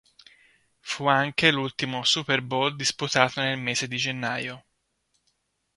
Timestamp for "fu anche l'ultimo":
0.79-2.03